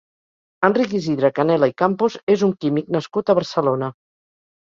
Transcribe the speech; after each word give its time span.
Enric 0.69 0.95
Isidre 0.99 1.29
Canela 1.39 1.69
i 1.73 1.75
Campos 1.81 2.15
és 2.37 2.47
un 2.49 2.55
químic 2.65 2.89
nascut 2.97 3.31
a 3.31 3.37
Barcelona. 3.43 3.93